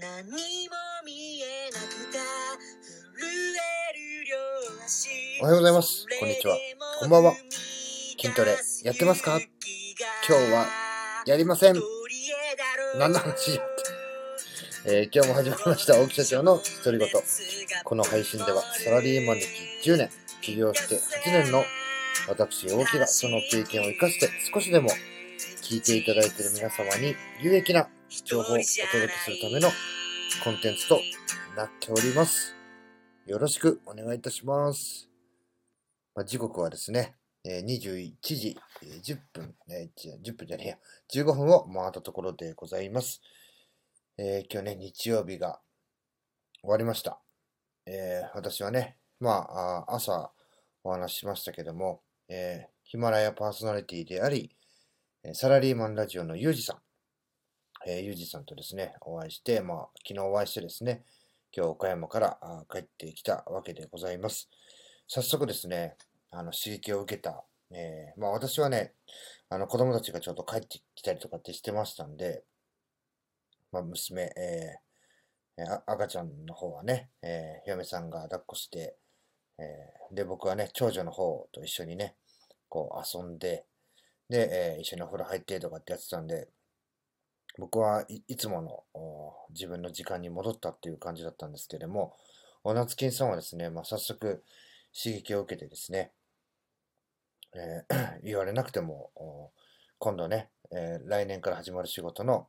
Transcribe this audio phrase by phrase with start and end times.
[0.00, 0.32] 何も
[1.04, 2.20] 見えなくた
[3.18, 5.10] 震える両足
[5.42, 6.06] おはようございます。
[6.18, 6.56] こんにちは。
[7.00, 7.34] こんばんは。
[8.18, 9.38] 筋トレやってますか？
[10.26, 10.66] 今日は
[11.26, 11.74] やりません。
[12.98, 13.58] 何の話やっ
[14.86, 16.00] て、えー今日も始まりました。
[16.00, 17.08] 大木社長の独り言。
[17.84, 19.46] この配信ではサラリーマン歴
[19.84, 20.08] 10年
[20.40, 21.62] 起業して8年の
[22.26, 24.88] 私大木がその経験を生かして少しでも
[25.60, 28.80] 聞いていただいている皆様に有益な情報をお届けす
[29.30, 29.68] るための
[30.42, 31.00] コンテンツと
[31.56, 32.56] なっております。
[33.24, 35.08] よろしくお願いいたします。
[36.16, 37.14] まあ、時刻はですね、
[37.46, 40.78] 21時10分、10分じゃねえや、
[41.22, 43.20] 15分を回ったところでございます。
[44.18, 45.60] えー今日ね、日曜日が
[46.62, 47.20] 終わりました。
[47.86, 49.30] えー私はね、ま
[49.88, 50.32] あ、朝
[50.82, 54.50] お話ししましたけども、えーヒマラヤパーソナリティであり、
[55.32, 56.78] サラリーマンラジオのユージさん、
[57.86, 61.02] えー、ユージさんとですね、お会いして、まあ、昨日お会いしてですね、
[61.56, 64.50] 今日岡山からあ帰ってきたわけでございます。
[65.08, 65.96] 早速ですね、
[66.30, 68.92] あの刺激を受けた、えーまあ私はね、
[69.48, 72.44] あの子供たちがちょっと帰ってきたりとかってしてましたんで、
[73.72, 74.76] まあ娘、え
[75.86, 78.96] 赤ちゃんの方はね、えー嫁さんが抱っこして、
[79.58, 82.14] えーで、僕はね、長女の方と一緒にね、
[82.68, 83.64] こう遊んで、
[84.28, 86.48] で、えー一緒にお風呂入ってとかってやってたんで、
[87.60, 88.62] 僕はいつも
[88.94, 92.14] の自分の時間に戻ったっていう感じだったんですけれども、
[92.64, 94.42] 夏金さんはですね、まあ、早速
[94.96, 96.10] 刺激を受けてですね、
[97.54, 99.52] えー 言われなくても、
[99.98, 102.48] 今度ね、えー来年から始まる仕事の、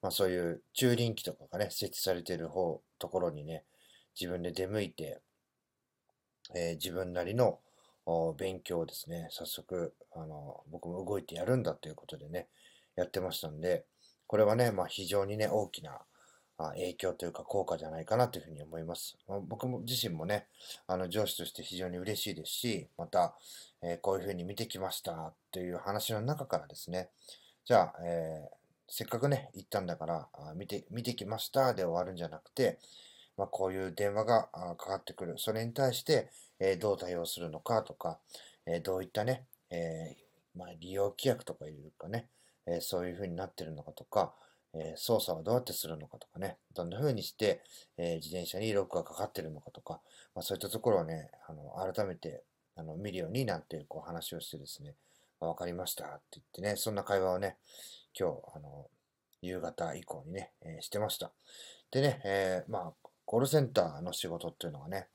[0.00, 3.64] まあ、そういう駐輪機とかがね、設置されている方、ところにね、
[4.18, 5.20] 自分で出向いて、
[6.54, 7.58] えー自分なりの
[8.36, 12.46] 勉強をですね、早速、あの、僕も動いてやるんだということでね、
[13.00, 13.84] やってましたんで、
[14.26, 16.00] これはね、まあ非常にね、大きな
[16.58, 19.16] あ影響というか効果じゃないかなというふうに思います。
[19.26, 20.46] まあ僕も自身もね、
[20.86, 23.34] あの上司として非常に嬉しいですし、また、
[23.82, 27.08] えーこういうふうに見てきましたという話の中からですね、
[27.64, 28.60] じゃあ、えー
[28.92, 32.80] せっかくね、行ったんだから、あ見て、見てきましたで終わるんじゃなくて、
[33.36, 35.36] まあ、こういう電話がかかってくる。
[35.38, 36.28] それに対して、
[36.58, 38.18] えーどう対応するのかとか、
[38.66, 42.26] えーどういったね、えーまあ、利用規約とかいうかね、
[42.70, 44.32] えーそういうふうになってるのかとか、
[44.74, 47.60] えー操作はどうやってするのかとかね、どんなふうにして、
[47.98, 50.00] えー自転車にロックがかかってるのかとか、
[50.34, 52.42] まあ、そういったところをね、あの改めて
[52.76, 54.94] あの見るようになってこう話をしてですね、
[55.40, 57.56] あかりましたって言ってね、そんな会話をね、
[58.18, 58.86] 今日、あの、
[59.42, 61.32] 夕方以降にね、えーしてました。
[61.90, 65.08] でね、えーまあ、コールセンターの仕事っていうのがね、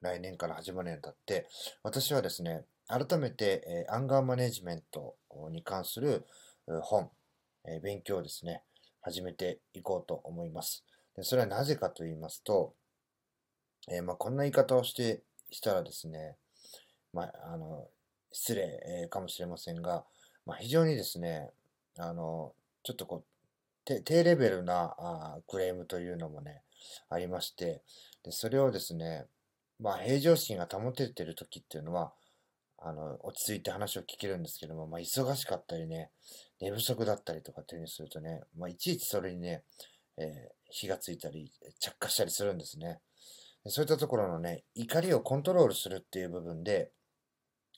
[0.00, 1.46] 来年から始まるにあたって、
[1.82, 5.16] 私はですね、改めて、えアンガーマネジメント
[5.50, 6.26] に関する
[6.82, 7.10] 本、
[7.64, 8.62] え勉強をですね、
[9.00, 10.84] 始めていこうと思います。
[11.16, 12.74] でそれはなぜかと言いますと、
[13.90, 16.36] えーまあ、こんな言い方をして、したらですね、
[17.14, 17.88] まあ、あの、
[18.30, 18.62] 失礼、
[19.02, 20.04] えーかもしれませんが、
[20.44, 21.50] まあ、非常にですね、
[21.98, 23.24] あの、ちょっとこ
[23.86, 26.62] う、低レベルなあクレームというのもね、
[27.08, 27.82] ありまして、
[28.22, 29.24] でそれをですね、
[29.80, 32.12] まあ、平常心が保ててる時っていうのは、
[32.84, 36.10] あの、落ち着いて話を聞けるんですけども、まあ、忙しかったりね、
[36.60, 39.62] 寝不足だったりとかっていうふうにするとね、まあ、いちいちそれにね、
[40.18, 43.00] えー火がついたり、着火したりするんですね。
[43.66, 46.90] そういったところのね、怒りをコントロールするっていう部分で、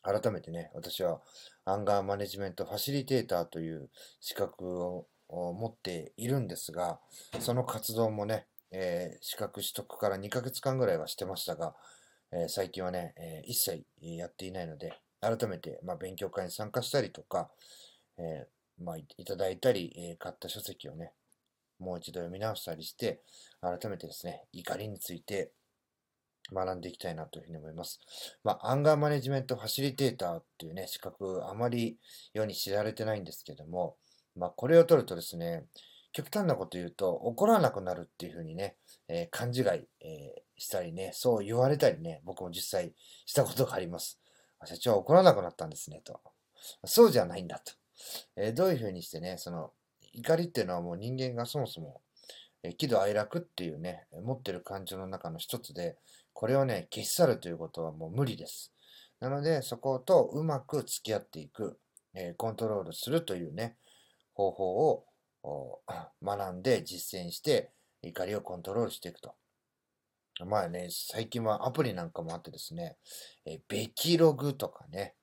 [0.03, 1.21] 改めてね、私は
[1.65, 7.01] アンガーマネジメントファシリテーターという資格をを持っているんですが、
[7.41, 11.75] その活動もね、えー資格取得から2ヶ月間ぐらいはしてましたが、
[12.35, 17.49] えー最近はね、えー一切やっていないので、改めて、まあ、勉強会に参加したりとか、
[18.19, 21.13] えーまあ、いただいたり、え買った書籍をね、
[21.79, 23.21] もう一度読み直したりして、
[23.61, 25.53] 改めてですね、怒りについて
[26.53, 28.01] 学んでいきたいなというふうに思います。
[28.43, 31.99] まあ、アンガーマネジメントファシリテーターっていうね、資格、あまり
[32.33, 33.97] 世に知られてないんですけども、
[34.37, 35.65] まあ、これを取るとですね、
[36.15, 38.77] 極端なこと言うと、怒らなくなるっていうふうにね、
[39.09, 42.93] えー勘違い、えーしたりね、そう言われたりね、僕も実際
[43.27, 44.21] したことがあります。
[44.65, 46.21] 社長は怒らなくなったんですね、と。
[46.85, 47.73] そうじゃないんだと。
[48.37, 49.73] えーどういうふうにしてね、その、
[50.13, 52.01] 怒りっていうのはもう人間がそもそも、
[52.63, 55.99] え喜怒哀楽っていうね、持ってる感情の中の一つで、
[56.33, 58.73] これをね、消し去るということはもう無理です。
[59.19, 61.81] なので、そことうまく付き合っていく、
[62.15, 63.77] えコントロールするというね、
[64.35, 65.07] 方法を
[66.23, 67.71] 学んで実践して、
[68.03, 69.35] 怒りをコントロールしていくと。
[70.47, 72.97] まあね、最近はアプリなんかもあってですね、
[73.47, 75.15] えーベキログとかね、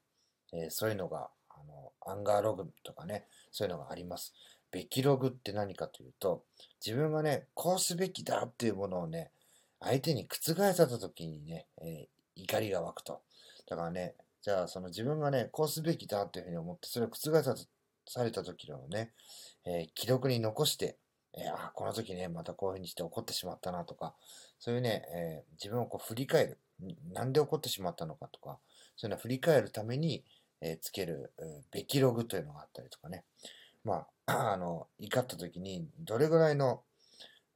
[0.53, 4.33] えそういうのが、あの、アンガーログとかね、そういうのがあります。
[4.71, 6.45] べきログって何かというと、
[6.85, 9.31] 自分がね、こうすべきだっていうものをね、
[9.81, 13.21] 相手に覆された時にね、えー、怒りが湧くと。
[13.67, 17.55] だからね、じゃあその自分がね、こうすべきだっていうふうに思って、それを覆さ
[18.11, 19.11] された時のね、
[19.65, 20.97] えー、記録に残して、
[21.33, 24.13] えー、あ、この時ね、またこういうふうにして怒ってしまったなとか、
[24.59, 26.57] そういうね、えー、自分をこう振り返る。
[27.13, 28.57] なんで怒ってしまったのかとか、
[28.97, 30.23] そういうのを振り返るために、
[30.63, 31.33] えつける、
[31.71, 33.23] べきログというのがあったりとかね。
[33.83, 36.83] まあ、 あの、怒った時にどれぐらいの、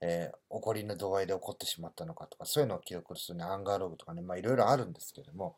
[0.01, 5.57] えー、怒りの度合いで怒ってしまったのかとか、そういうのを記録するね、アンガーログとかね、まあいろいろあるんですけども、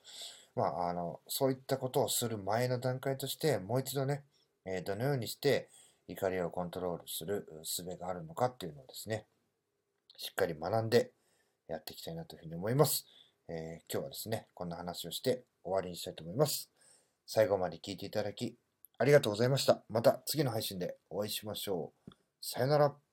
[0.56, 4.24] まあ、あの、そういったことをする前の段階として、もう一度ね、
[4.68, 5.70] えー、どのようにして
[6.08, 9.26] 怒りをコントロールする術があるのかっていうのをですね、
[10.18, 11.12] しっかり学んで
[11.68, 13.06] やっていきたいなというふうに思います。
[13.50, 16.70] えー、今日はですね、こんな話をして終わりにしたいと思います。
[17.26, 18.58] 最後まで聞いていただき、
[18.98, 19.84] ありがとうございました。
[19.90, 22.12] また次の配信でお会いしましょう。
[22.42, 23.07] さよなら。